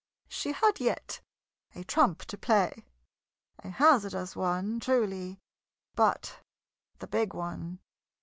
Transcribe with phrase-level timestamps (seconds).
[0.29, 1.21] She had yet
[1.75, 2.87] a trump to play:
[3.59, 5.39] a hazardous one, truly,
[5.93, 6.39] but
[6.97, 7.77] the big one.